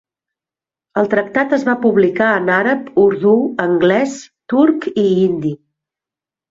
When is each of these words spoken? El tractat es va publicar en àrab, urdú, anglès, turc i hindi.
El 1.01 1.09
tractat 1.11 1.53
es 1.57 1.65
va 1.67 1.75
publicar 1.83 2.31
en 2.39 2.49
àrab, 2.55 2.91
urdú, 3.05 3.37
anglès, 3.69 4.19
turc 4.57 4.93
i 4.95 5.09
hindi. 5.15 5.59